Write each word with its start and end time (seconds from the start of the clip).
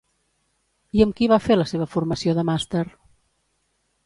I 0.99 1.03
amb 1.05 1.15
qui 1.19 1.27
va 1.33 1.39
fer 1.49 1.57
la 1.59 1.67
seva 1.73 1.87
formació 1.93 2.35
de 2.41 2.47
màster? 2.51 2.83